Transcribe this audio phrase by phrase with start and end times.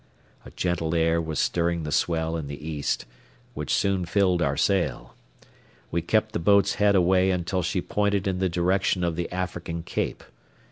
[0.43, 3.05] A gentle air was stirring the swell in the east,
[3.53, 5.13] which soon filled our sail.
[5.91, 9.83] We kept the boat's head away until she pointed in the direction of the African
[9.83, 10.23] cape.